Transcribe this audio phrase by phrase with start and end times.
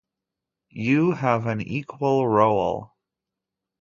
[0.73, 2.95] You have an equal role.